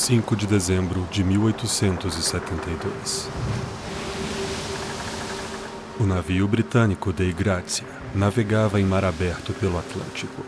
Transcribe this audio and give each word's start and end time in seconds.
5 0.00 0.34
de 0.34 0.46
dezembro 0.46 1.06
de 1.10 1.22
1872. 1.22 3.28
O 6.00 6.04
navio 6.04 6.48
britânico 6.48 7.12
Dei 7.12 7.34
Grazia 7.34 7.86
navegava 8.14 8.80
em 8.80 8.86
mar 8.86 9.04
aberto 9.04 9.52
pelo 9.52 9.78
Atlântico. 9.78 10.42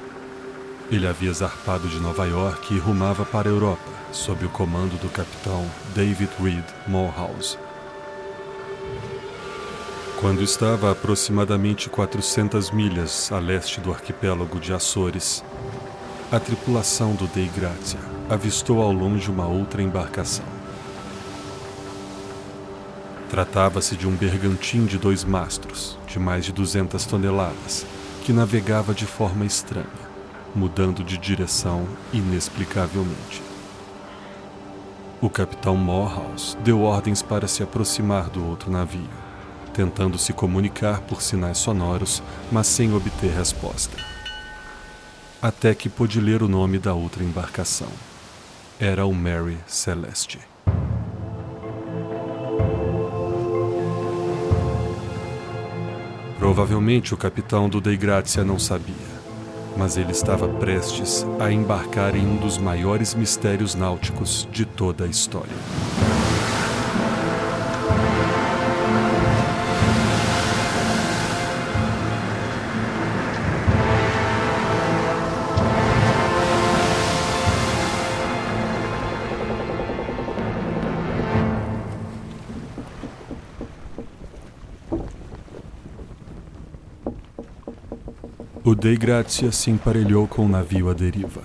Ele 0.91 1.07
havia 1.07 1.35
zarpado 1.35 1.87
de 1.87 2.01
Nova 2.01 2.25
York 2.25 2.73
e 2.73 2.79
rumava 2.79 3.27
para 3.27 3.51
a 3.51 3.53
Europa, 3.53 3.93
sob 4.11 4.47
o 4.47 4.49
comando 4.49 4.99
do 4.99 5.11
capitão 5.11 5.71
David 5.95 6.31
Reed 6.43 6.65
Morehouse. 6.89 7.59
Quando 10.19 10.43
estava 10.43 10.89
a 10.89 10.93
aproximadamente 10.93 11.91
400 11.91 12.71
milhas 12.71 13.31
a 13.31 13.39
leste 13.39 13.83
do 13.83 13.93
arquipélago 13.93 14.59
de 14.59 14.73
Açores, 14.73 15.45
a 16.33 16.41
tripulação 16.41 17.15
do 17.15 17.27
Dei 17.27 17.51
Grazia 17.55 18.13
avistou 18.33 18.81
ao 18.81 18.91
longe 18.91 19.31
uma 19.31 19.47
outra 19.47 19.83
embarcação. 19.83 20.47
Tratava-se 23.29 23.95
de 23.95 24.09
um 24.09 24.17
bergantim 24.17 24.87
de 24.87 24.97
dois 24.97 25.23
mastros, 25.23 25.99
de 26.07 26.19
mais 26.19 26.47
de 26.47 26.53
200 26.53 27.05
toneladas, 27.05 27.85
que 28.25 28.33
navegava 28.33 28.95
de 28.95 29.05
forma 29.05 29.45
estranha, 29.45 29.87
mudando 30.55 31.05
de 31.05 31.19
direção 31.19 31.87
inexplicavelmente. 32.11 33.43
O 35.21 35.29
capitão 35.29 35.77
Morehouse 35.77 36.57
deu 36.65 36.81
ordens 36.81 37.21
para 37.21 37.47
se 37.47 37.63
aproximar 37.63 38.31
do 38.31 38.47
outro 38.47 38.71
navio, 38.71 39.11
tentando 39.75 40.17
se 40.17 40.33
comunicar 40.33 41.03
por 41.03 41.21
sinais 41.21 41.59
sonoros, 41.59 42.23
mas 42.51 42.67
sem 42.67 42.95
obter 42.95 43.31
resposta. 43.31 43.97
Até 45.41 45.75
que 45.75 45.91
pôde 45.91 46.19
ler 46.19 46.43
o 46.43 46.49
nome 46.49 46.79
da 46.79 46.95
outra 46.95 47.23
embarcação 47.23 47.89
era 48.85 49.07
o 49.07 49.15
Mary 49.15 49.57
Celeste. 49.65 50.41
Provavelmente 56.37 57.15
o 57.15 57.17
capitão 57.17 57.69
do 57.69 57.81
Dei 57.81 57.97
Grazia 57.97 58.43
não 58.43 58.59
sabia, 58.59 58.97
mas 59.77 59.97
ele 59.97 60.11
estava 60.11 60.49
prestes 60.49 61.25
a 61.39 61.53
embarcar 61.53 62.17
em 62.17 62.27
um 62.27 62.37
dos 62.39 62.59
maiores 62.59 63.15
mistérios 63.15 63.77
náuticos 63.77 64.49
de 64.51 64.65
toda 64.65 65.05
a 65.05 65.07
história. 65.07 65.55
O 88.65 88.77
Dei 88.77 88.97
Grazia 88.97 89.51
se 89.51 89.73
emparelhou 89.73 90.29
com 90.29 90.47
o 90.47 90.49
navio 90.49 90.89
à 90.89 90.95
deriva. 90.95 91.41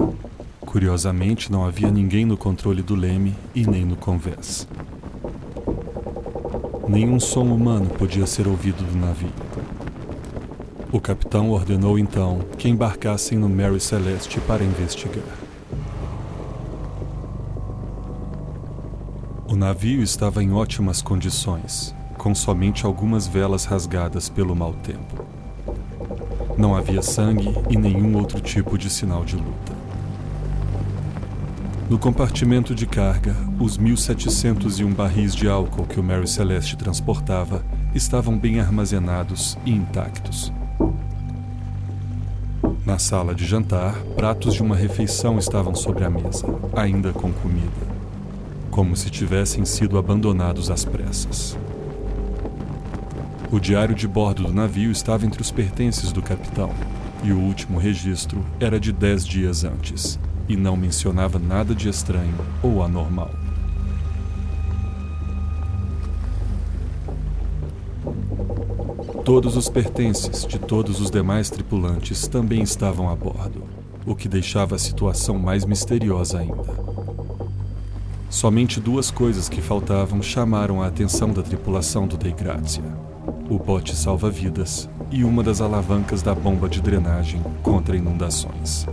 Curiosamente, 0.59 1.51
não 1.51 1.65
havia 1.65 1.89
ninguém 1.89 2.25
no 2.25 2.37
controle 2.37 2.83
do 2.83 2.93
leme 2.93 3.33
e 3.55 3.65
nem 3.65 3.83
no 3.83 3.95
convés. 3.95 4.67
Nenhum 6.87 7.19
som 7.19 7.45
humano 7.45 7.89
podia 7.89 8.27
ser 8.27 8.47
ouvido 8.47 8.83
do 8.83 8.95
navio. 8.95 9.33
O 10.91 11.01
capitão 11.01 11.49
ordenou 11.49 11.97
então 11.97 12.39
que 12.55 12.69
embarcassem 12.69 13.35
no 13.35 13.49
Mary 13.49 13.79
Celeste 13.79 14.39
para 14.41 14.63
investigar. 14.63 15.25
O 19.47 19.55
navio 19.55 20.03
estava 20.03 20.43
em 20.43 20.53
ótimas 20.53 21.01
condições, 21.01 21.95
com 22.15 22.35
somente 22.35 22.85
algumas 22.85 23.25
velas 23.25 23.65
rasgadas 23.65 24.29
pelo 24.29 24.55
mau 24.55 24.73
tempo. 24.73 25.26
Não 26.57 26.75
havia 26.75 27.03
sangue 27.03 27.53
e 27.69 27.77
nenhum 27.77 28.17
outro 28.17 28.41
tipo 28.41 28.77
de 28.77 28.89
sinal 28.89 29.23
de 29.23 29.35
luta. 29.35 29.77
No 31.87 31.99
compartimento 31.99 32.73
de 32.73 32.85
carga, 32.85 33.35
os 33.59 33.77
1.701 33.77 34.93
barris 34.93 35.35
de 35.35 35.47
álcool 35.47 35.85
que 35.85 35.99
o 35.99 36.03
Mary 36.03 36.27
Celeste 36.27 36.75
transportava 36.75 37.63
estavam 37.93 38.37
bem 38.37 38.59
armazenados 38.59 39.57
e 39.65 39.71
intactos. 39.71 40.51
Na 42.85 42.97
sala 42.97 43.35
de 43.35 43.45
jantar, 43.45 43.93
pratos 44.15 44.55
de 44.55 44.63
uma 44.63 44.75
refeição 44.75 45.37
estavam 45.37 45.75
sobre 45.75 46.03
a 46.03 46.09
mesa, 46.09 46.45
ainda 46.75 47.13
com 47.13 47.31
comida, 47.31 47.87
como 48.71 48.95
se 48.95 49.09
tivessem 49.09 49.63
sido 49.63 49.97
abandonados 49.97 50.71
às 50.71 50.83
pressas. 50.83 51.57
O 53.49 53.61
diário 53.61 53.95
de 53.95 54.09
bordo 54.09 54.43
do 54.43 54.53
navio 54.53 54.91
estava 54.91 55.25
entre 55.25 55.41
os 55.41 55.51
pertences 55.51 56.11
do 56.11 56.21
capitão, 56.21 56.69
e 57.23 57.31
o 57.31 57.39
último 57.39 57.79
registro 57.79 58.45
era 58.59 58.77
de 58.77 58.91
dez 58.91 59.25
dias 59.25 59.63
antes, 59.63 60.19
e 60.49 60.57
não 60.57 60.75
mencionava 60.75 61.39
nada 61.39 61.73
de 61.73 61.87
estranho 61.87 62.35
ou 62.61 62.83
anormal. 62.83 63.31
Todos 69.23 69.55
os 69.55 69.69
pertences 69.69 70.45
de 70.45 70.59
todos 70.59 70.99
os 70.99 71.09
demais 71.09 71.49
tripulantes 71.49 72.27
também 72.27 72.61
estavam 72.61 73.09
a 73.09 73.15
bordo, 73.15 73.63
o 74.05 74.13
que 74.13 74.27
deixava 74.27 74.75
a 74.75 74.79
situação 74.79 75.39
mais 75.39 75.63
misteriosa 75.63 76.39
ainda. 76.39 76.75
Somente 78.29 78.81
duas 78.81 79.09
coisas 79.09 79.47
que 79.47 79.61
faltavam 79.61 80.21
chamaram 80.21 80.81
a 80.81 80.87
atenção 80.87 81.31
da 81.31 81.41
tripulação 81.41 82.05
do 82.05 82.17
Dei 82.17 82.33
Grazia 82.33 83.06
o 83.49 83.57
bote 83.57 83.95
salva-vidas 83.95 84.89
e 85.09 85.23
uma 85.23 85.41
das 85.41 85.61
alavancas 85.61 86.21
da 86.21 86.35
bomba 86.35 86.67
de 86.67 86.81
drenagem 86.81 87.41
contra 87.63 87.95
inundações. 87.95 88.85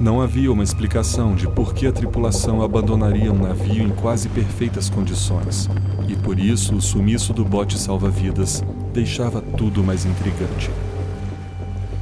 Não 0.00 0.20
havia 0.20 0.50
uma 0.50 0.64
explicação 0.64 1.34
de 1.34 1.46
por 1.46 1.74
que 1.74 1.86
a 1.86 1.92
tripulação 1.92 2.62
abandonaria 2.62 3.32
um 3.32 3.42
navio 3.42 3.84
em 3.84 3.90
quase 3.90 4.28
perfeitas 4.28 4.88
condições, 4.88 5.68
e 6.08 6.16
por 6.16 6.38
isso 6.38 6.74
o 6.74 6.80
sumiço 6.80 7.32
do 7.32 7.44
bote 7.44 7.78
salva-vidas 7.78 8.64
deixava 8.92 9.40
tudo 9.40 9.84
mais 9.84 10.04
intrigante. 10.04 10.70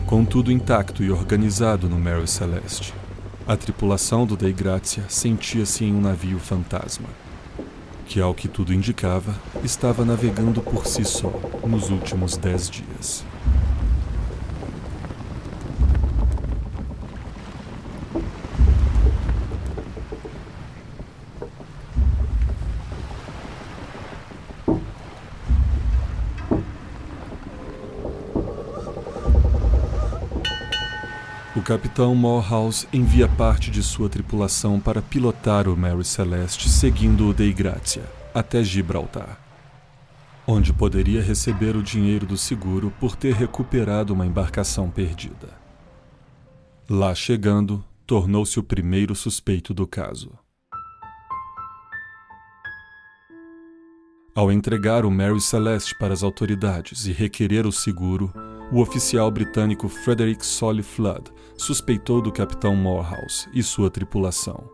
Com 0.06 0.24
tudo 0.24 0.52
intacto 0.52 1.02
e 1.02 1.10
organizado 1.10 1.88
no 1.88 1.98
Mary 1.98 2.28
Celeste, 2.28 2.94
a 3.46 3.56
tripulação 3.56 4.24
do 4.24 4.36
Dei 4.36 4.52
Grazia 4.52 5.04
sentia-se 5.08 5.84
em 5.84 5.92
um 5.92 6.00
navio 6.00 6.38
fantasma 6.38 7.08
que, 8.08 8.20
ao 8.20 8.32
que 8.32 8.48
tudo 8.48 8.72
indicava, 8.72 9.34
estava 9.62 10.02
navegando 10.02 10.62
por 10.62 10.86
si 10.86 11.04
só 11.04 11.30
nos 11.66 11.91
últimos 11.91 12.38
dez 12.38 12.70
dias. 12.70 13.27
Capitão 31.68 32.14
Morehouse 32.14 32.88
envia 32.90 33.28
parte 33.28 33.70
de 33.70 33.82
sua 33.82 34.08
tripulação 34.08 34.80
para 34.80 35.02
pilotar 35.02 35.68
o 35.68 35.76
Mary 35.76 36.02
Celeste 36.02 36.66
seguindo 36.66 37.28
o 37.28 37.34
Dei 37.34 37.52
Grazia 37.52 38.04
até 38.32 38.64
Gibraltar, 38.64 39.38
onde 40.46 40.72
poderia 40.72 41.20
receber 41.20 41.76
o 41.76 41.82
dinheiro 41.82 42.25
do 42.25 42.38
seguro 42.38 42.90
por 42.98 43.14
ter 43.14 43.34
recuperado 43.34 44.14
uma 44.14 44.25
embarcação 44.25 44.88
perdida. 44.88 45.50
Lá 46.88 47.14
chegando, 47.14 47.84
tornou-se 48.06 48.58
o 48.58 48.62
primeiro 48.62 49.14
suspeito 49.14 49.75
do 49.75 49.87
caso. 49.87 50.31
Ao 54.38 54.52
entregar 54.52 55.05
o 55.05 55.11
Mary 55.11 55.40
Celeste 55.40 55.96
para 55.99 56.14
as 56.14 56.23
autoridades 56.23 57.08
e 57.08 57.12
requerer 57.12 57.67
o 57.67 57.73
seguro, 57.73 58.32
o 58.70 58.81
oficial 58.81 59.29
britânico 59.32 59.88
Frederick 59.88 60.46
Solly 60.46 60.85
Flood 60.85 61.32
suspeitou 61.56 62.23
do 62.23 62.31
capitão 62.31 62.76
Morehouse 62.76 63.49
e 63.52 63.64
sua 63.64 63.90
tripulação, 63.90 64.70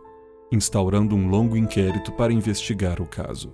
instaurando 0.51 1.15
um 1.15 1.27
longo 1.27 1.57
inquérito 1.57 2.11
para 2.11 2.31
investigar 2.31 3.01
o 3.01 3.07
caso. 3.07 3.51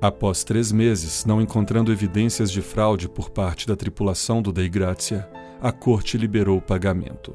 Após 0.00 0.44
três 0.44 0.70
meses, 0.70 1.24
não 1.24 1.42
encontrando 1.42 1.90
evidências 1.90 2.48
de 2.48 2.62
fraude 2.62 3.08
por 3.08 3.30
parte 3.30 3.66
da 3.66 3.74
tripulação 3.74 4.40
do 4.40 4.52
Dei 4.52 4.68
Grazia, 4.68 5.28
a 5.60 5.72
corte 5.72 6.16
liberou 6.16 6.58
o 6.58 6.62
pagamento. 6.62 7.34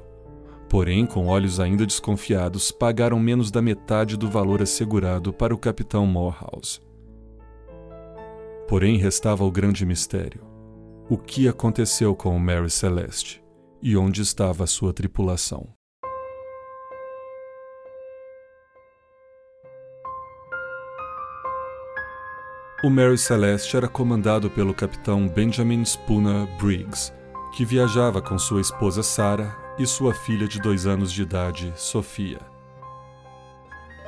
Porém, 0.69 1.05
com 1.05 1.27
olhos 1.27 1.59
ainda 1.59 1.85
desconfiados, 1.85 2.71
pagaram 2.71 3.19
menos 3.19 3.51
da 3.51 3.61
metade 3.61 4.17
do 4.17 4.29
valor 4.29 4.61
assegurado 4.61 5.31
para 5.31 5.53
o 5.53 5.57
capitão 5.57 6.05
Morehouse. 6.05 6.79
Porém, 8.67 8.97
restava 8.97 9.43
o 9.43 9.51
grande 9.51 9.85
mistério: 9.85 10.41
o 11.07 11.17
que 11.17 11.47
aconteceu 11.47 12.15
com 12.15 12.35
o 12.35 12.39
Mary 12.39 12.69
Celeste 12.69 13.43
e 13.81 13.95
onde 13.95 14.21
estava 14.21 14.63
a 14.63 14.67
sua 14.67 14.91
tripulação. 14.91 15.67
O 22.83 22.89
Mary 22.89 23.17
Celeste 23.17 23.77
era 23.77 23.87
comandado 23.87 24.49
pelo 24.49 24.73
capitão 24.73 25.27
Benjamin 25.27 25.83
Spooner 25.83 26.47
Briggs, 26.59 27.13
que 27.55 27.63
viajava 27.63 28.21
com 28.21 28.37
sua 28.37 28.61
esposa 28.61 29.01
Sarah 29.01 29.64
e 29.77 29.85
sua 29.85 30.13
filha 30.13 30.47
de 30.47 30.59
dois 30.59 30.85
anos 30.85 31.11
de 31.11 31.21
idade, 31.21 31.73
Sofia. 31.75 32.39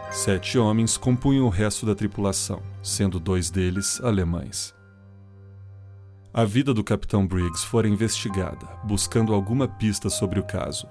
Sete 0.09 0.57
homens 0.57 0.97
compunham 0.97 1.45
o 1.45 1.49
resto 1.49 1.85
da 1.85 1.93
tripulação, 1.93 2.61
sendo 2.81 3.19
dois 3.19 3.49
deles 3.49 3.99
alemães. 4.01 4.73
A 6.33 6.45
vida 6.45 6.73
do 6.73 6.83
capitão 6.83 7.25
Briggs 7.27 7.65
fora 7.65 7.87
investigada, 7.87 8.65
buscando 8.83 9.33
alguma 9.33 9.67
pista 9.67 10.09
sobre 10.09 10.39
o 10.39 10.43
caso. 10.43 10.87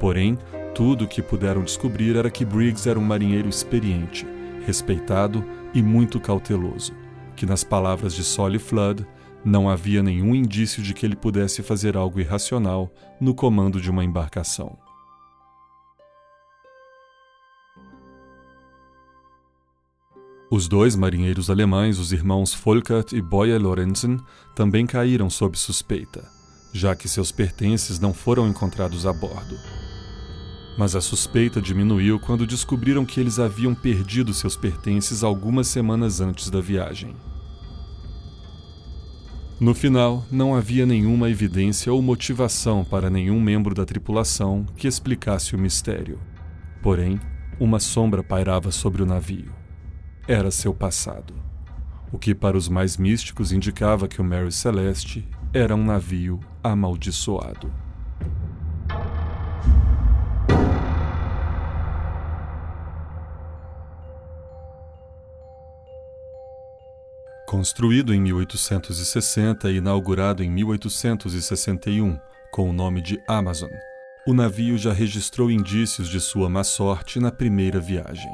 Porém, 0.00 0.38
tudo 0.74 1.04
o 1.04 1.08
que 1.08 1.20
puderam 1.20 1.62
descobrir 1.62 2.16
era 2.16 2.30
que 2.30 2.44
Briggs 2.44 2.88
era 2.88 2.98
um 2.98 3.04
marinheiro 3.04 3.48
experiente, 3.48 4.26
respeitado 4.64 5.44
e 5.74 5.82
muito 5.82 6.18
cauteloso 6.18 6.94
que, 7.34 7.46
nas 7.46 7.64
palavras 7.64 8.14
de 8.14 8.24
Solly 8.24 8.58
Flood, 8.58 9.06
não 9.44 9.68
havia 9.68 10.02
nenhum 10.02 10.34
indício 10.34 10.82
de 10.82 10.94
que 10.94 11.04
ele 11.04 11.14
pudesse 11.14 11.62
fazer 11.62 11.96
algo 11.96 12.18
irracional 12.18 12.90
no 13.20 13.34
comando 13.34 13.80
de 13.80 13.90
uma 13.90 14.02
embarcação. 14.02 14.78
Os 20.50 20.68
dois 20.68 20.94
marinheiros 20.94 21.50
alemães, 21.50 21.98
os 21.98 22.12
irmãos 22.12 22.54
Volkert 22.54 23.12
e 23.12 23.20
Boyer 23.20 23.60
Lorenzen, 23.60 24.20
também 24.54 24.86
caíram 24.86 25.28
sob 25.28 25.58
suspeita, 25.58 26.24
já 26.72 26.94
que 26.94 27.08
seus 27.08 27.32
pertences 27.32 27.98
não 27.98 28.14
foram 28.14 28.46
encontrados 28.46 29.04
a 29.04 29.12
bordo. 29.12 29.56
Mas 30.78 30.94
a 30.94 31.00
suspeita 31.00 31.60
diminuiu 31.60 32.20
quando 32.20 32.46
descobriram 32.46 33.04
que 33.04 33.18
eles 33.18 33.38
haviam 33.38 33.74
perdido 33.74 34.32
seus 34.32 34.56
pertences 34.56 35.24
algumas 35.24 35.66
semanas 35.66 36.20
antes 36.20 36.50
da 36.50 36.60
viagem. 36.60 37.16
No 39.64 39.72
final, 39.72 40.26
não 40.30 40.54
havia 40.54 40.84
nenhuma 40.84 41.30
evidência 41.30 41.90
ou 41.90 42.02
motivação 42.02 42.84
para 42.84 43.08
nenhum 43.08 43.40
membro 43.40 43.74
da 43.74 43.86
tripulação 43.86 44.66
que 44.76 44.86
explicasse 44.86 45.56
o 45.56 45.58
mistério. 45.58 46.20
Porém, 46.82 47.18
uma 47.58 47.80
sombra 47.80 48.22
pairava 48.22 48.70
sobre 48.70 49.02
o 49.02 49.06
navio. 49.06 49.50
Era 50.28 50.50
seu 50.50 50.74
passado. 50.74 51.32
O 52.12 52.18
que 52.18 52.34
para 52.34 52.58
os 52.58 52.68
mais 52.68 52.98
místicos 52.98 53.52
indicava 53.52 54.06
que 54.06 54.20
o 54.20 54.24
Mary 54.24 54.52
Celeste 54.52 55.26
era 55.50 55.74
um 55.74 55.82
navio 55.82 56.40
amaldiçoado. 56.62 57.72
Construído 67.54 68.12
em 68.12 68.20
1860 68.20 69.70
e 69.70 69.76
inaugurado 69.76 70.42
em 70.42 70.50
1861 70.50 72.18
com 72.50 72.68
o 72.68 72.72
nome 72.72 73.00
de 73.00 73.22
Amazon, 73.28 73.70
o 74.26 74.34
navio 74.34 74.76
já 74.76 74.92
registrou 74.92 75.48
indícios 75.48 76.08
de 76.08 76.18
sua 76.18 76.50
má 76.50 76.64
sorte 76.64 77.20
na 77.20 77.30
primeira 77.30 77.78
viagem. 77.78 78.32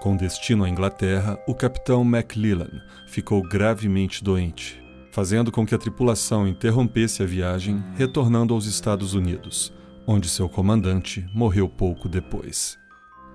Com 0.00 0.16
destino 0.16 0.64
à 0.64 0.68
Inglaterra, 0.68 1.38
o 1.46 1.54
capitão 1.54 2.02
McLellan 2.02 2.82
ficou 3.06 3.40
gravemente 3.40 4.24
doente, 4.24 4.82
fazendo 5.12 5.52
com 5.52 5.64
que 5.64 5.72
a 5.76 5.78
tripulação 5.78 6.48
interrompesse 6.48 7.22
a 7.22 7.26
viagem, 7.26 7.84
retornando 7.94 8.52
aos 8.52 8.66
Estados 8.66 9.14
Unidos, 9.14 9.72
onde 10.08 10.28
seu 10.28 10.48
comandante 10.48 11.24
morreu 11.32 11.68
pouco 11.68 12.08
depois. 12.08 12.81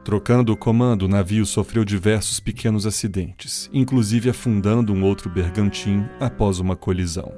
Trocando 0.08 0.54
o 0.54 0.56
comando, 0.56 1.04
o 1.04 1.08
navio 1.10 1.46
sofreu 1.46 1.84
diversos 1.84 2.40
pequenos 2.40 2.86
acidentes, 2.86 3.70
inclusive 3.74 4.30
afundando 4.30 4.94
um 4.94 5.04
outro 5.04 5.30
bergantim 5.30 6.06
após 6.18 6.60
uma 6.60 6.78
colisão. 6.78 7.34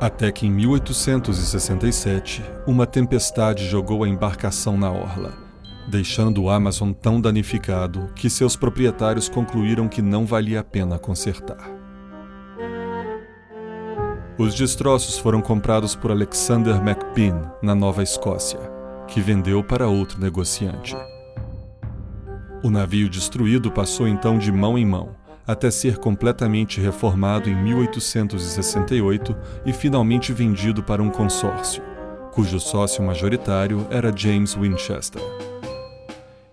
Até 0.00 0.30
que 0.30 0.46
em 0.46 0.52
1867, 0.52 2.44
uma 2.64 2.86
tempestade 2.86 3.66
jogou 3.66 4.04
a 4.04 4.08
embarcação 4.08 4.78
na 4.78 4.92
orla, 4.92 5.34
deixando 5.88 6.44
o 6.44 6.48
Amazon 6.48 6.92
tão 6.92 7.20
danificado 7.20 8.08
que 8.14 8.30
seus 8.30 8.54
proprietários 8.54 9.28
concluíram 9.28 9.88
que 9.88 10.00
não 10.00 10.24
valia 10.24 10.60
a 10.60 10.64
pena 10.64 10.96
consertar. 10.96 11.74
Os 14.38 14.54
destroços 14.54 15.18
foram 15.18 15.42
comprados 15.42 15.96
por 15.96 16.12
Alexander 16.12 16.76
McBean, 16.76 17.50
na 17.60 17.74
Nova 17.74 18.02
Escócia, 18.02 18.75
que 19.06 19.20
vendeu 19.20 19.62
para 19.62 19.88
outro 19.88 20.20
negociante. 20.20 20.96
O 22.62 22.70
navio 22.70 23.08
destruído 23.08 23.70
passou 23.70 24.08
então 24.08 24.38
de 24.38 24.50
mão 24.50 24.76
em 24.76 24.84
mão, 24.84 25.14
até 25.46 25.70
ser 25.70 25.98
completamente 25.98 26.80
reformado 26.80 27.48
em 27.48 27.54
1868 27.54 29.36
e 29.64 29.72
finalmente 29.72 30.32
vendido 30.32 30.82
para 30.82 31.02
um 31.02 31.10
consórcio, 31.10 31.82
cujo 32.32 32.58
sócio 32.58 33.04
majoritário 33.04 33.86
era 33.90 34.12
James 34.14 34.54
Winchester. 34.54 35.22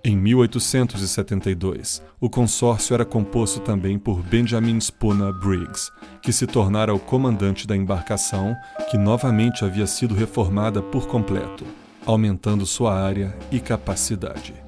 Em 0.06 0.18
1872, 0.18 2.04
o 2.20 2.30
consórcio 2.30 2.94
era 2.94 3.06
composto 3.06 3.62
também 3.62 3.98
por 3.98 4.22
Benjamin 4.22 4.80
Spooner 4.80 5.32
Briggs, 5.34 5.90
que 6.22 6.34
se 6.34 6.46
tornara 6.46 6.94
o 6.94 7.00
comandante 7.00 7.66
da 7.66 7.76
embarcação, 7.76 8.54
que 8.92 8.98
novamente 8.98 9.64
havia 9.64 9.88
sido 9.88 10.14
reformada 10.14 10.82
por 10.82 11.08
completo 11.08 11.66
aumentando 12.06 12.66
sua 12.66 12.94
área 12.94 13.36
e 13.52 13.60
capacidade. 13.60 14.63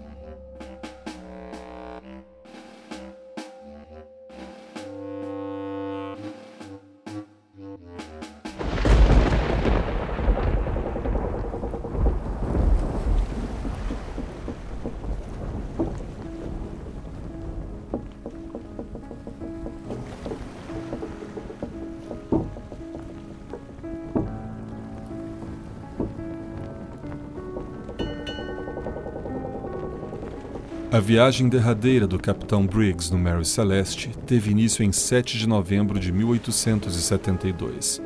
A 30.96 31.00
viagem 31.02 31.50
derradeira 31.50 32.08
do 32.08 32.18
Capitão 32.18 32.66
Briggs 32.66 33.12
no 33.12 33.20
Mary 33.20 33.44
Celeste 33.44 34.12
teve 34.26 34.52
início 34.52 34.82
em 34.82 34.94
7 34.94 35.38
de 35.38 35.46
novembro 35.46 36.00
de 36.00 36.10
1872, 36.10 38.02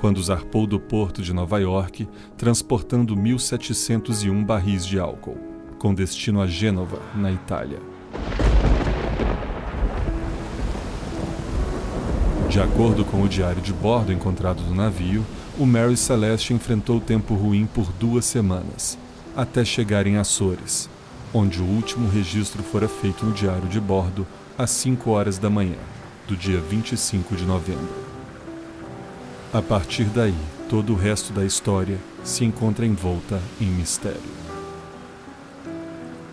quando 0.00 0.22
zarpou 0.22 0.66
do 0.66 0.80
porto 0.80 1.20
de 1.20 1.34
Nova 1.34 1.58
York, 1.58 2.08
transportando 2.38 3.14
1.701 3.14 4.46
barris 4.46 4.86
de 4.86 4.98
álcool, 4.98 5.36
com 5.78 5.92
destino 5.92 6.40
a 6.40 6.46
Gênova, 6.46 7.02
na 7.14 7.30
Itália. 7.30 7.80
De 12.48 12.58
acordo 12.58 13.04
com 13.04 13.20
o 13.20 13.28
diário 13.28 13.60
de 13.60 13.74
bordo 13.74 14.10
encontrado 14.10 14.62
no 14.62 14.74
navio, 14.74 15.22
o 15.58 15.66
Mary 15.66 15.98
Celeste 15.98 16.54
enfrentou 16.54 16.98
tempo 16.98 17.34
ruim 17.34 17.66
por 17.66 17.92
duas 17.92 18.24
semanas, 18.24 18.96
até 19.36 19.66
chegar 19.66 20.06
em 20.06 20.16
Açores, 20.16 20.88
onde 21.36 21.60
o 21.60 21.66
último 21.66 22.08
registro 22.08 22.62
fora 22.62 22.88
feito 22.88 23.26
no 23.26 23.32
diário 23.32 23.68
de 23.68 23.78
bordo 23.78 24.26
às 24.56 24.70
5 24.70 25.10
horas 25.10 25.36
da 25.36 25.50
manhã, 25.50 25.76
do 26.26 26.34
dia 26.34 26.58
25 26.58 27.36
de 27.36 27.44
novembro. 27.44 28.06
A 29.52 29.60
partir 29.60 30.04
daí, 30.04 30.34
todo 30.66 30.94
o 30.94 30.96
resto 30.96 31.34
da 31.34 31.44
história 31.44 31.98
se 32.24 32.42
encontra 32.42 32.86
envolta 32.86 33.38
em 33.60 33.66
mistério. 33.66 34.20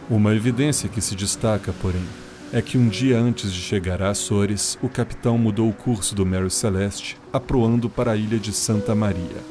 Uma 0.09 0.33
evidência 0.33 0.87
que 0.87 1.01
se 1.01 1.15
destaca, 1.15 1.73
porém, 1.81 2.05
é 2.53 2.61
que 2.61 2.77
um 2.77 2.87
dia 2.87 3.19
antes 3.19 3.51
de 3.51 3.59
chegar 3.59 4.01
a 4.01 4.11
Açores, 4.11 4.77
o 4.81 4.87
capitão 4.87 5.37
mudou 5.37 5.67
o 5.67 5.73
curso 5.73 6.15
do 6.15 6.25
Mary 6.25 6.49
Celeste, 6.49 7.17
aproando 7.31 7.89
para 7.89 8.13
a 8.13 8.15
ilha 8.15 8.39
de 8.39 8.53
Santa 8.53 8.95
Maria, 8.95 9.43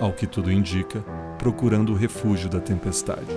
ao 0.00 0.12
que 0.12 0.26
tudo 0.26 0.50
indica, 0.50 1.00
procurando 1.38 1.92
o 1.92 1.96
refúgio 1.96 2.48
da 2.48 2.60
tempestade. 2.60 3.34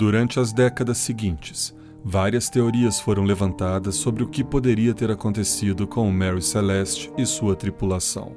Durante 0.00 0.40
as 0.40 0.50
décadas 0.50 0.96
seguintes, 0.96 1.76
várias 2.02 2.48
teorias 2.48 2.98
foram 2.98 3.22
levantadas 3.22 3.96
sobre 3.96 4.22
o 4.22 4.28
que 4.28 4.42
poderia 4.42 4.94
ter 4.94 5.10
acontecido 5.10 5.86
com 5.86 6.08
o 6.08 6.10
Mary 6.10 6.40
Celeste 6.40 7.12
e 7.18 7.26
sua 7.26 7.54
tripulação. 7.54 8.34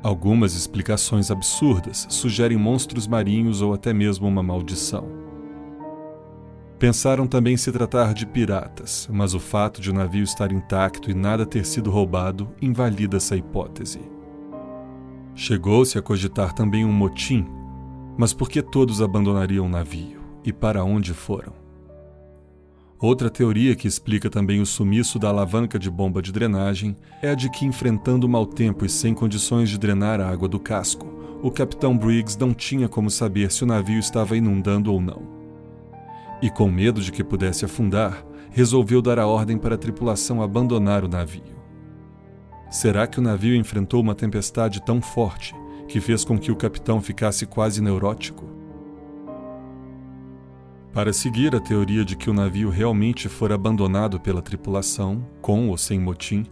Algumas 0.00 0.54
explicações 0.54 1.28
absurdas 1.28 2.06
sugerem 2.08 2.56
monstros 2.56 3.08
marinhos 3.08 3.62
ou 3.62 3.74
até 3.74 3.92
mesmo 3.92 4.28
uma 4.28 4.44
maldição. 4.44 5.08
Pensaram 6.78 7.26
também 7.26 7.56
se 7.56 7.72
tratar 7.72 8.14
de 8.14 8.26
piratas, 8.26 9.08
mas 9.12 9.34
o 9.34 9.40
fato 9.40 9.80
de 9.80 9.90
o 9.90 9.92
navio 9.92 10.22
estar 10.22 10.52
intacto 10.52 11.10
e 11.10 11.14
nada 11.14 11.44
ter 11.44 11.66
sido 11.66 11.90
roubado 11.90 12.48
invalida 12.62 13.16
essa 13.16 13.36
hipótese. 13.36 13.98
Chegou-se 15.34 15.98
a 15.98 16.02
cogitar 16.02 16.52
também 16.52 16.84
um 16.84 16.92
motim, 16.92 17.44
mas 18.20 18.34
por 18.34 18.50
que 18.50 18.60
todos 18.60 19.00
abandonariam 19.00 19.64
o 19.64 19.68
navio 19.70 20.20
e 20.44 20.52
para 20.52 20.84
onde 20.84 21.14
foram? 21.14 21.54
Outra 22.98 23.30
teoria 23.30 23.74
que 23.74 23.88
explica 23.88 24.28
também 24.28 24.60
o 24.60 24.66
sumiço 24.66 25.18
da 25.18 25.30
alavanca 25.30 25.78
de 25.78 25.88
bomba 25.88 26.20
de 26.20 26.30
drenagem 26.30 26.94
é 27.22 27.30
a 27.30 27.34
de 27.34 27.48
que, 27.48 27.64
enfrentando 27.64 28.26
o 28.26 28.28
mau 28.28 28.44
tempo 28.44 28.84
e 28.84 28.90
sem 28.90 29.14
condições 29.14 29.70
de 29.70 29.78
drenar 29.78 30.20
a 30.20 30.28
água 30.28 30.46
do 30.46 30.60
casco, 30.60 31.06
o 31.42 31.50
capitão 31.50 31.96
Briggs 31.96 32.38
não 32.38 32.52
tinha 32.52 32.90
como 32.90 33.10
saber 33.10 33.50
se 33.50 33.64
o 33.64 33.66
navio 33.66 33.98
estava 33.98 34.36
inundando 34.36 34.92
ou 34.92 35.00
não. 35.00 35.22
E 36.42 36.50
com 36.50 36.70
medo 36.70 37.00
de 37.00 37.10
que 37.10 37.24
pudesse 37.24 37.64
afundar, 37.64 38.22
resolveu 38.50 39.00
dar 39.00 39.18
a 39.18 39.26
ordem 39.26 39.56
para 39.56 39.76
a 39.76 39.78
tripulação 39.78 40.42
abandonar 40.42 41.06
o 41.06 41.08
navio. 41.08 41.56
Será 42.70 43.06
que 43.06 43.18
o 43.18 43.22
navio 43.22 43.56
enfrentou 43.56 43.98
uma 43.98 44.14
tempestade 44.14 44.84
tão 44.84 45.00
forte 45.00 45.54
que 45.90 46.00
fez 46.00 46.24
com 46.24 46.38
que 46.38 46.52
o 46.52 46.56
capitão 46.56 47.02
ficasse 47.02 47.44
quase 47.44 47.82
neurótico? 47.82 48.46
Para 50.92 51.12
seguir 51.12 51.54
a 51.56 51.60
teoria 51.60 52.04
de 52.04 52.16
que 52.16 52.30
o 52.30 52.32
navio 52.32 52.70
realmente 52.70 53.28
for 53.28 53.52
abandonado 53.52 54.20
pela 54.20 54.40
tripulação, 54.40 55.26
com 55.42 55.68
ou 55.68 55.76
sem 55.76 55.98
motim, 55.98 56.46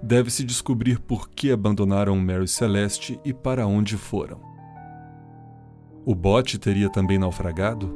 deve-se 0.00 0.44
descobrir 0.44 1.00
por 1.00 1.28
que 1.28 1.50
abandonaram 1.50 2.16
Mary 2.16 2.46
Celeste 2.46 3.20
e 3.24 3.32
para 3.32 3.66
onde 3.66 3.96
foram. 3.96 4.40
O 6.06 6.14
bote 6.14 6.56
teria 6.56 6.88
também 6.88 7.18
naufragado? 7.18 7.92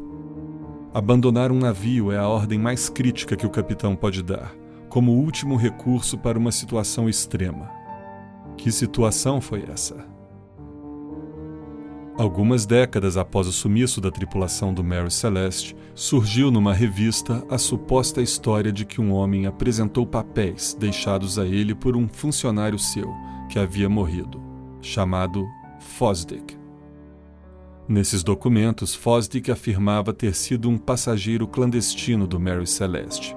Abandonar 0.92 1.52
um 1.52 1.60
navio 1.60 2.10
é 2.10 2.18
a 2.18 2.26
ordem 2.26 2.58
mais 2.58 2.88
crítica 2.88 3.36
que 3.36 3.46
o 3.46 3.50
capitão 3.50 3.94
pode 3.94 4.20
dar 4.20 4.52
como 4.88 5.12
último 5.12 5.54
recurso 5.54 6.18
para 6.18 6.38
uma 6.38 6.50
situação 6.50 7.08
extrema. 7.08 7.70
Que 8.56 8.72
situação 8.72 9.40
foi 9.40 9.64
essa? 9.70 10.17
Algumas 12.18 12.66
décadas 12.66 13.16
após 13.16 13.46
o 13.46 13.52
sumiço 13.52 14.00
da 14.00 14.10
tripulação 14.10 14.74
do 14.74 14.82
Mary 14.82 15.08
Celeste, 15.08 15.76
surgiu 15.94 16.50
numa 16.50 16.74
revista 16.74 17.46
a 17.48 17.56
suposta 17.56 18.20
história 18.20 18.72
de 18.72 18.84
que 18.84 19.00
um 19.00 19.12
homem 19.12 19.46
apresentou 19.46 20.04
papéis 20.04 20.76
deixados 20.78 21.38
a 21.38 21.46
ele 21.46 21.76
por 21.76 21.96
um 21.96 22.08
funcionário 22.08 22.78
seu 22.78 23.14
que 23.48 23.56
havia 23.56 23.88
morrido, 23.88 24.42
chamado 24.82 25.46
Fosdick. 25.78 26.58
Nesses 27.86 28.24
documentos, 28.24 28.96
Fosdick 28.96 29.48
afirmava 29.50 30.12
ter 30.12 30.34
sido 30.34 30.68
um 30.68 30.76
passageiro 30.76 31.46
clandestino 31.46 32.26
do 32.26 32.40
Mary 32.40 32.66
Celeste 32.66 33.36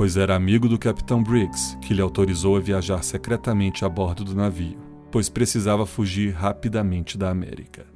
pois 0.00 0.16
era 0.16 0.34
amigo 0.34 0.66
do 0.66 0.78
capitão 0.78 1.22
Briggs, 1.22 1.76
que 1.82 1.92
lhe 1.92 2.00
autorizou 2.00 2.56
a 2.56 2.60
viajar 2.60 3.02
secretamente 3.02 3.84
a 3.84 3.88
bordo 3.88 4.24
do 4.24 4.34
navio, 4.34 4.78
pois 5.10 5.28
precisava 5.28 5.84
fugir 5.84 6.32
rapidamente 6.32 7.18
da 7.18 7.28
América. 7.28 7.89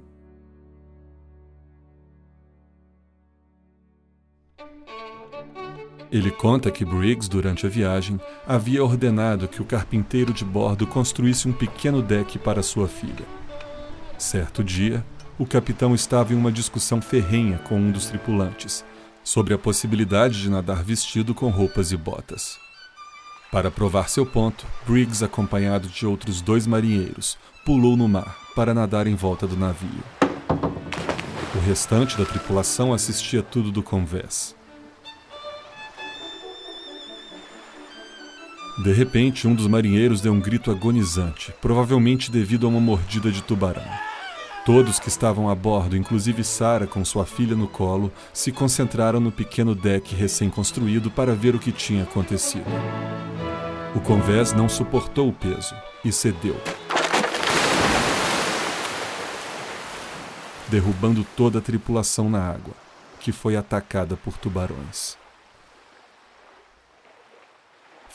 Ele 6.14 6.30
conta 6.30 6.71
que 6.71 6.85
Briggs, 6.85 7.28
durante 7.28 7.66
a 7.66 7.68
viagem, 7.68 8.21
havia 8.47 8.85
ordenado 8.85 9.49
que 9.49 9.61
o 9.61 9.64
carpinteiro 9.64 10.33
de 10.33 10.44
bordo 10.44 10.87
construísse 10.87 11.49
um 11.49 11.52
pequeno 11.52 12.00
deck 12.00 12.38
para 12.38 12.62
sua 12.62 12.87
filha. 12.87 13.26
Certo 14.16 14.62
dia, 14.62 15.04
o 15.37 15.44
capitão 15.44 15.92
estava 15.92 16.33
em 16.33 16.37
uma 16.37 16.52
discussão 16.52 17.02
ferrenha 17.02 17.59
com 17.59 17.75
um 17.75 17.90
dos 17.90 18.06
tripulantes 18.06 18.85
sobre 19.25 19.54
a 19.54 19.59
possibilidade 19.59 20.40
de 20.40 20.49
nadar 20.49 20.85
vestido 20.85 21.35
com 21.35 21.50
roupas 21.50 21.90
e 21.90 21.97
botas. 21.97 22.61
Para 23.50 23.68
provar 23.68 24.09
seu 24.09 24.25
ponto, 24.25 24.64
Briggs, 24.87 25.25
acompanhado 25.25 25.88
de 25.88 26.06
outros 26.06 26.40
dois 26.40 26.64
marinheiros, 26.64 27.37
pulou 27.66 27.97
no 27.97 28.06
mar 28.06 28.38
para 28.54 28.73
nadar 28.73 29.09
em 29.09 29.16
volta 29.16 29.49
do 29.49 29.56
navio. 29.56 30.04
O 31.56 31.59
restante 31.66 32.16
da 32.16 32.25
tripulação 32.25 32.92
assistia 32.92 33.42
tudo 33.42 33.73
do 33.73 33.83
convés. 33.83 34.54
De 38.76 38.93
repente, 38.93 39.47
um 39.47 39.54
dos 39.54 39.69
marinheiros 39.69 40.21
deu 40.21 40.33
um 40.33 40.40
grito 40.40 40.69
agonizante, 40.69 41.54
provavelmente 41.61 42.28
devido 42.28 42.66
a 42.66 42.69
uma 42.69 42.81
mordida 42.81 43.31
de 43.31 43.40
tubarão. 43.40 43.85
Todos 44.66 44.99
que 44.99 45.09
estavam 45.09 45.49
a 45.49 45.54
bordo, 45.54 45.97
inclusive 45.97 46.43
Sara 46.43 46.87
com 46.87 47.04
sua 47.04 47.25
filha 47.25 47.54
no 47.54 47.69
colo, 47.69 48.11
se 48.33 48.50
concentraram 48.50 49.21
no 49.21 49.31
pequeno 49.31 49.76
deck 49.76 50.14
recém-construído 50.14 51.09
para 51.09 51.35
ver 51.35 51.54
o 51.54 51.59
que 51.59 51.71
tinha 51.71 52.02
acontecido. 52.02 52.64
O 53.95 54.00
convés 54.00 54.52
não 54.52 54.69
suportou 54.69 55.28
o 55.28 55.33
peso 55.33 55.75
e 56.04 56.11
cedeu, 56.11 56.61
derrubando 60.69 61.25
toda 61.37 61.61
a 61.61 61.62
tripulação 61.62 62.28
na 62.28 62.40
água, 62.40 62.75
que 63.21 63.31
foi 63.31 63.54
atacada 63.54 64.16
por 64.16 64.37
tubarões. 64.37 65.16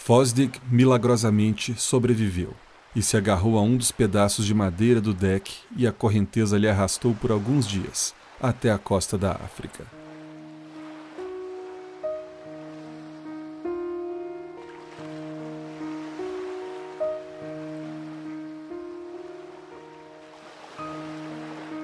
Fosdick 0.10 0.60
milagrosamente 0.72 1.80
sobreviveu 1.80 2.56
e 2.96 3.02
se 3.04 3.16
agarrou 3.16 3.60
a 3.60 3.62
um 3.62 3.78
dos 3.78 3.92
pedaços 3.92 4.44
de 4.44 4.56
madeira 4.56 5.00
do 5.00 5.14
deck 5.14 5.56
e 5.78 5.86
a 5.86 5.92
correnteza 5.92 6.58
lhe 6.58 6.68
arrastou 6.68 7.14
por 7.14 7.32
alguns 7.32 7.68
dias 7.68 8.16
até 8.42 8.72
a 8.72 8.80
costa 8.80 9.20
da 9.20 9.34
África. 9.34 9.86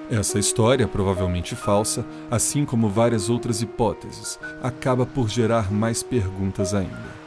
Essa 0.10 0.40
história, 0.40 0.88
provavelmente 0.88 1.56
falsa, 1.56 2.04
assim 2.32 2.66
como 2.66 2.90
várias 2.90 3.30
outras 3.30 3.62
hipóteses, 3.62 4.40
acaba 4.64 5.06
por 5.06 5.30
gerar 5.30 5.72
mais 5.72 6.02
perguntas 6.02 6.74
ainda. 6.74 7.25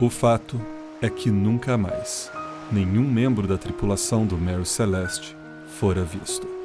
O 0.00 0.08
fato 0.08 0.60
é 1.02 1.10
que 1.10 1.28
nunca 1.28 1.76
mais 1.76 2.30
nenhum 2.70 3.02
membro 3.02 3.48
da 3.48 3.58
tripulação 3.58 4.24
do 4.24 4.38
Mary 4.38 4.64
Celeste 4.64 5.36
fora 5.66 6.04
visto. 6.04 6.57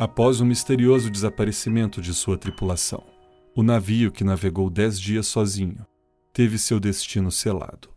Após 0.00 0.40
o 0.40 0.46
misterioso 0.46 1.10
desaparecimento 1.10 2.00
de 2.00 2.14
sua 2.14 2.38
tripulação. 2.38 3.04
O 3.54 3.62
navio, 3.62 4.10
que 4.10 4.24
navegou 4.24 4.70
dez 4.70 4.98
dias 4.98 5.26
sozinho, 5.26 5.86
teve 6.32 6.56
seu 6.56 6.80
destino 6.80 7.30
selado. 7.30 7.90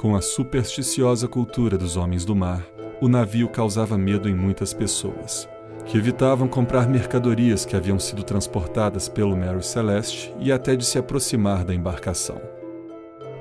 Com 0.00 0.16
a 0.16 0.20
supersticiosa 0.20 1.28
cultura 1.28 1.78
dos 1.78 1.96
homens 1.96 2.24
do 2.24 2.34
mar, 2.34 2.66
o 3.00 3.06
navio 3.06 3.48
causava 3.48 3.96
medo 3.96 4.28
em 4.28 4.34
muitas 4.34 4.74
pessoas, 4.74 5.48
que 5.84 5.96
evitavam 5.96 6.48
comprar 6.48 6.88
mercadorias 6.88 7.64
que 7.64 7.76
haviam 7.76 8.00
sido 8.00 8.24
transportadas 8.24 9.08
pelo 9.08 9.36
Mary 9.36 9.62
Celeste 9.62 10.34
e 10.40 10.50
até 10.50 10.74
de 10.74 10.84
se 10.84 10.98
aproximar 10.98 11.64
da 11.64 11.72
embarcação. 11.72 12.55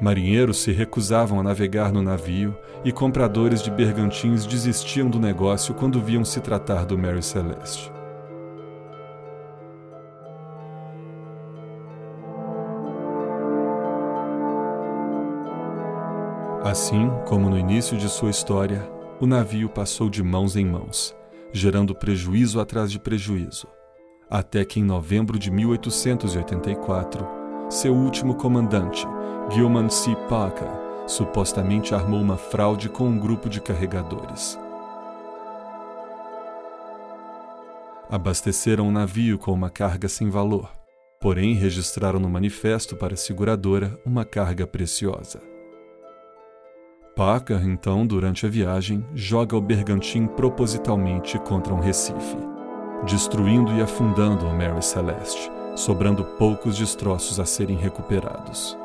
Marinheiros 0.02 0.58
se 0.58 0.72
recusavam 0.72 1.40
a 1.40 1.44
navegar 1.44 1.92
no 1.92 2.02
navio 2.02 2.56
e 2.84 2.92
compradores 2.92 3.62
de 3.62 3.72
bergantins 3.72 4.46
desistiam 4.46 5.10
do 5.10 5.20
negócio 5.20 5.74
quando 5.74 6.02
viam 6.02 6.26
se 6.26 6.42
tratar 6.42 6.86
do 6.86 6.98
Mary 6.98 7.24
Celeste. 7.24 7.92
Assim 16.64 17.10
como 17.26 17.50
no 17.50 17.58
início 17.58 17.96
de 17.96 18.10
sua 18.10 18.32
história, 18.32 18.90
o 19.22 19.26
navio 19.26 19.70
passou 19.70 20.10
de 20.10 20.22
mãos 20.22 20.58
em 20.58 20.66
mãos, 20.66 21.16
gerando 21.54 21.96
prejuízo 21.96 22.60
atrás 22.60 22.92
de 22.92 23.00
prejuízo, 23.00 23.68
até 24.30 24.66
que 24.66 24.80
em 24.80 24.84
novembro 24.84 25.40
de 25.40 25.50
1884, 25.52 27.26
seu 27.70 27.94
último 27.94 28.36
comandante, 28.36 29.08
Gilman 29.48 29.90
C. 29.90 30.16
Parker, 30.28 30.68
supostamente 31.06 31.94
armou 31.94 32.20
uma 32.20 32.36
fraude 32.36 32.90
com 32.90 33.06
um 33.06 33.20
grupo 33.20 33.48
de 33.48 33.62
carregadores. 33.62 34.58
Abasteceram 38.10 38.88
o 38.88 38.92
navio 38.92 39.38
com 39.38 39.52
uma 39.52 39.70
carga 39.70 40.08
sem 40.08 40.32
valor, 40.32 40.72
porém 41.22 41.54
registraram 41.54 42.20
no 42.20 42.28
manifesto 42.28 42.96
para 42.96 43.14
a 43.14 43.18
seguradora 43.18 44.00
uma 44.04 44.26
carga 44.26 44.66
preciosa. 44.66 45.40
Parker, 47.16 47.64
então, 47.66 48.06
durante 48.06 48.48
a 48.48 48.50
viagem, 48.50 49.06
joga 49.14 49.56
o 49.56 49.62
bergantim 49.62 50.26
propositalmente 50.26 51.38
contra 51.40 51.74
um 51.74 51.80
recife, 51.80 52.38
destruindo 53.06 53.72
e 53.74 53.82
afundando 53.82 54.48
o 54.48 54.54
Mary 54.54 54.84
Celeste, 54.84 55.52
sobrando 55.76 56.26
poucos 56.26 56.78
destroços 56.78 57.40
a 57.40 57.46
serem 57.46 57.78
recuperados. 57.78 58.76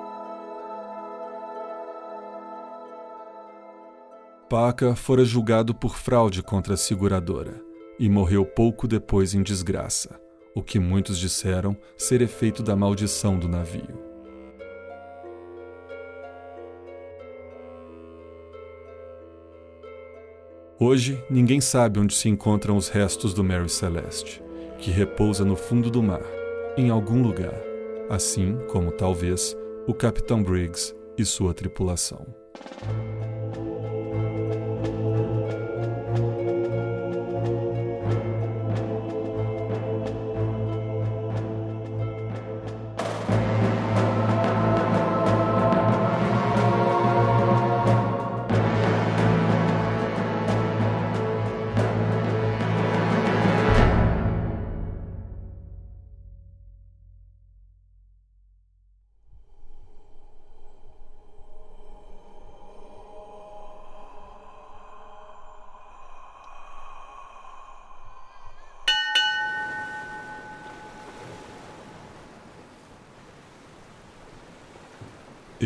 Parker 4.50 4.96
fora 4.96 5.24
julgado 5.24 5.72
por 5.72 5.96
fraude 5.96 6.42
contra 6.42 6.74
a 6.74 6.76
seguradora 6.76 7.54
e 8.00 8.08
morreu 8.08 8.44
pouco 8.44 8.88
depois 8.88 9.32
em 9.32 9.44
desgraça, 9.44 10.20
o 10.56 10.60
que 10.60 10.80
muitos 10.80 11.20
disseram 11.20 11.76
ser 11.96 12.20
efeito 12.20 12.60
da 12.60 12.74
maldição 12.74 13.38
do 13.38 13.46
navio. 13.46 13.96
Hoje, 20.80 21.22
ninguém 21.30 21.60
sabe 21.60 22.00
onde 22.00 22.16
se 22.16 22.28
encontram 22.28 22.76
os 22.76 22.88
restos 22.88 23.32
do 23.32 23.44
Mary 23.44 23.68
Celeste, 23.68 24.42
que 24.78 24.90
repousa 24.90 25.44
no 25.44 25.54
fundo 25.54 25.92
do 25.92 26.02
mar, 26.02 26.24
em 26.76 26.90
algum 26.90 27.22
lugar, 27.22 27.54
assim 28.08 28.58
como 28.66 28.90
talvez 28.90 29.56
o 29.86 29.94
Capitão 29.94 30.42
Briggs 30.42 30.92
e 31.16 31.24
sua 31.24 31.54
tripulação. 31.54 32.26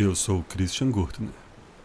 Eu 0.05 0.15
sou 0.15 0.43
Christian 0.43 0.91
Gurtner 0.91 1.33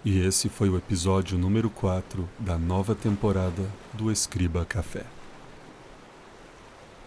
e 0.04 0.20
esse 0.20 0.50
foi 0.50 0.70
o 0.70 0.76
episódio 0.76 1.38
número 1.38 1.70
4 1.70 2.28
da 2.38 2.58
nova 2.58 2.94
temporada 2.94 3.64
do 3.94 4.12
Escriba 4.12 4.66
Café. 4.66 5.06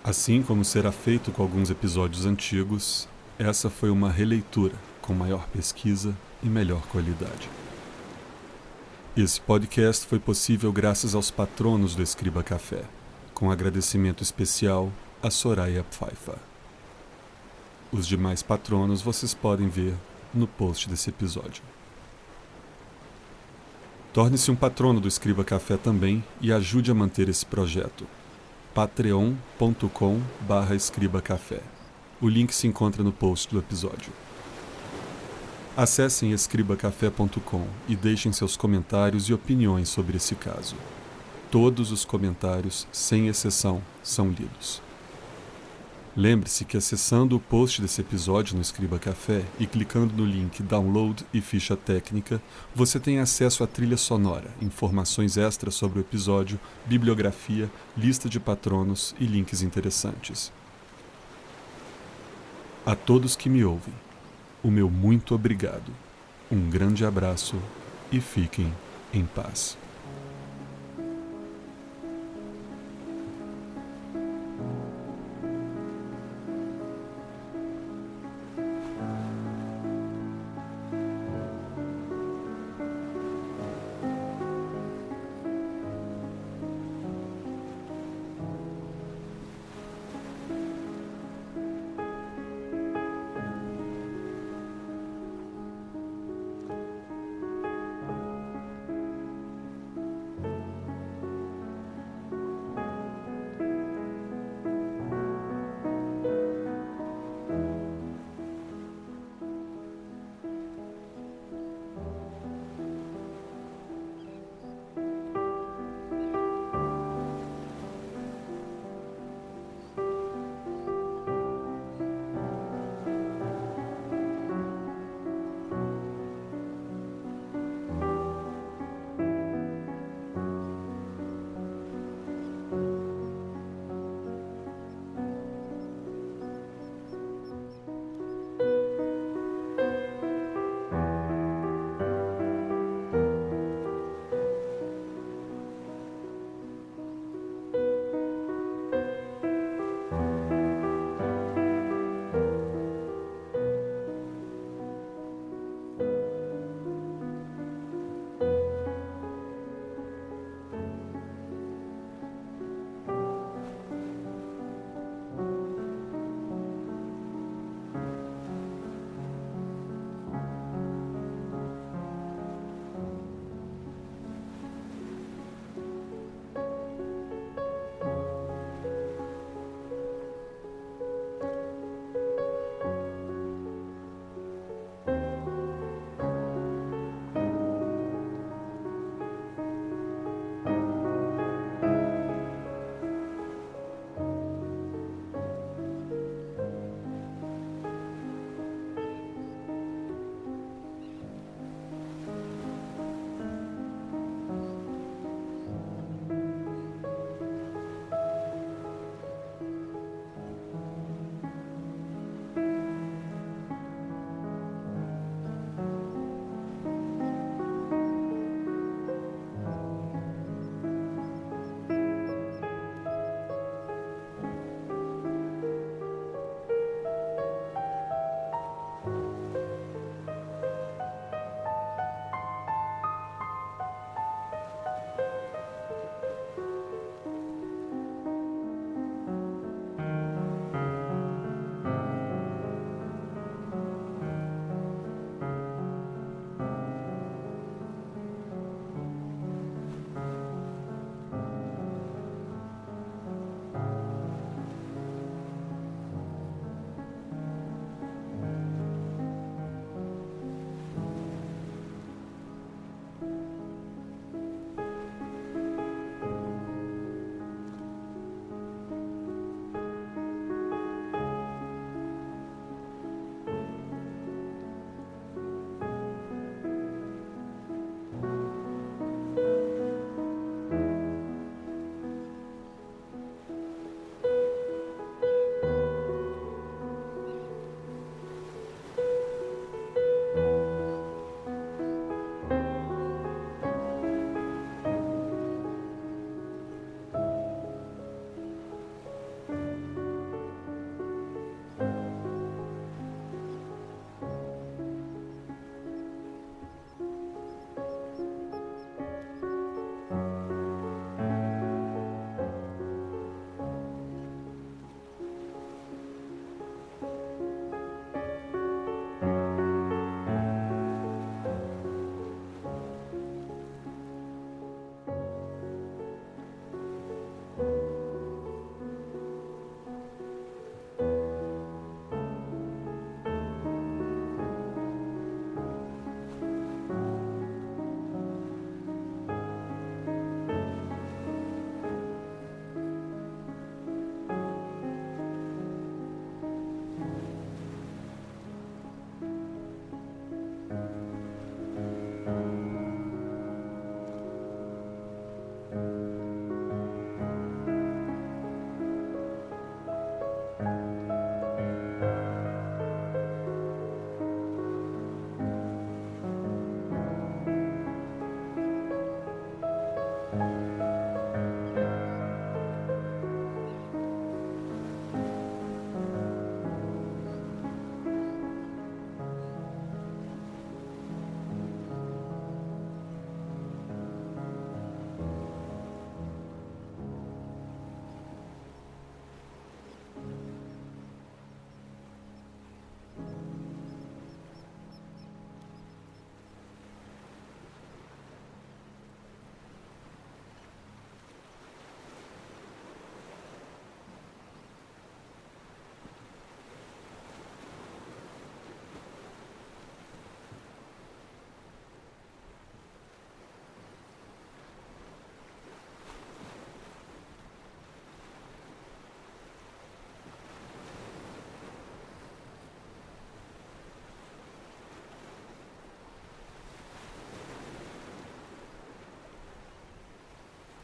Assim 0.02 0.42
como 0.42 0.64
será 0.64 0.90
feito 0.90 1.30
com 1.30 1.42
alguns 1.42 1.68
episódios 1.68 2.24
antigos, 2.24 3.06
essa 3.38 3.68
foi 3.68 3.90
uma 3.90 4.10
releitura 4.10 4.74
com 5.02 5.12
maior 5.12 5.46
pesquisa 5.48 6.16
e 6.42 6.46
melhor 6.46 6.80
qualidade. 6.86 7.50
Esse 9.14 9.38
podcast 9.38 10.06
foi 10.06 10.18
possível 10.18 10.72
graças 10.72 11.14
aos 11.14 11.30
patronos 11.30 11.94
do 11.94 12.02
Escriba 12.02 12.42
Café, 12.42 12.84
com 13.34 13.50
agradecimento 13.50 14.22
especial 14.22 14.90
a 15.22 15.30
Soraya 15.30 15.84
Pfeiffer. 15.84 16.38
Os 17.92 18.06
demais 18.06 18.42
patronos 18.42 19.02
vocês 19.02 19.34
podem 19.34 19.68
ver 19.68 19.94
no 20.34 20.46
post 20.46 20.88
desse 20.88 21.10
episódio. 21.10 21.62
Torne-se 24.12 24.50
um 24.50 24.56
patrono 24.56 25.00
do 25.00 25.08
Escriba 25.08 25.42
Café 25.42 25.76
também 25.76 26.22
e 26.40 26.52
ajude 26.52 26.90
a 26.90 26.94
manter 26.94 27.28
esse 27.28 27.46
projeto. 27.46 28.06
patreon.com 28.74 30.20
barra 30.40 30.74
escribacafé. 30.74 31.60
O 32.20 32.28
link 32.28 32.52
se 32.52 32.66
encontra 32.66 33.02
no 33.02 33.12
post 33.12 33.48
do 33.48 33.58
episódio. 33.58 34.12
Acessem 35.74 36.32
escribacafé.com 36.32 37.66
e 37.88 37.96
deixem 37.96 38.32
seus 38.32 38.56
comentários 38.56 39.30
e 39.30 39.34
opiniões 39.34 39.88
sobre 39.88 40.18
esse 40.18 40.34
caso. 40.34 40.76
Todos 41.50 41.90
os 41.90 42.04
comentários, 42.04 42.86
sem 42.92 43.28
exceção, 43.28 43.82
são 44.02 44.28
lidos. 44.28 44.82
Lembre-se 46.14 46.66
que 46.66 46.76
acessando 46.76 47.36
o 47.36 47.40
post 47.40 47.80
desse 47.80 48.02
episódio 48.02 48.54
no 48.54 48.60
Escriba 48.60 48.98
Café 48.98 49.42
e 49.58 49.66
clicando 49.66 50.14
no 50.14 50.26
link 50.26 50.62
Download 50.62 51.24
e 51.32 51.40
Ficha 51.40 51.74
Técnica, 51.74 52.40
você 52.74 53.00
tem 53.00 53.18
acesso 53.18 53.64
à 53.64 53.66
trilha 53.66 53.96
sonora, 53.96 54.50
informações 54.60 55.38
extras 55.38 55.74
sobre 55.74 56.00
o 56.00 56.02
episódio, 56.02 56.60
bibliografia, 56.84 57.70
lista 57.96 58.28
de 58.28 58.38
patronos 58.38 59.14
e 59.18 59.24
links 59.24 59.62
interessantes. 59.62 60.52
A 62.84 62.94
todos 62.94 63.34
que 63.34 63.48
me 63.48 63.64
ouvem, 63.64 63.94
o 64.62 64.70
meu 64.70 64.90
muito 64.90 65.34
obrigado. 65.34 65.92
Um 66.50 66.68
grande 66.68 67.06
abraço 67.06 67.56
e 68.10 68.20
fiquem 68.20 68.70
em 69.14 69.24
paz. 69.24 69.81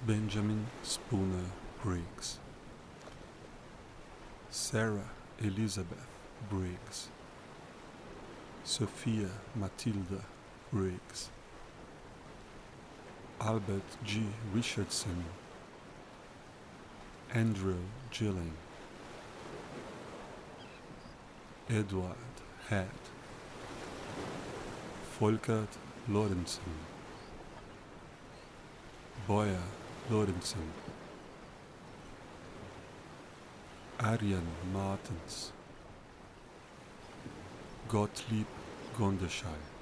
Benjamin 0.09 0.67
Spooner 0.83 1.51
Briggs, 1.83 2.39
Sarah 4.49 5.11
Elizabeth 5.39 6.09
Briggs, 6.49 7.09
Sophia 8.65 9.29
Matilda 9.55 10.25
Briggs, 10.73 11.29
Albert 13.39 13.83
G. 14.03 14.23
Richardson, 14.55 15.27
Andrew 17.35 17.83
Gilling, 18.11 18.55
Edward 21.69 22.17
Head, 22.71 22.89
Volkert 25.21 25.77
Lorenzen, 26.09 26.79
Boyer 29.27 29.61
Lorenzen, 30.11 30.63
Arjen 33.99 34.47
Martens, 34.73 35.53
Gottlieb 37.89 38.47
Gondeschall. 38.97 39.78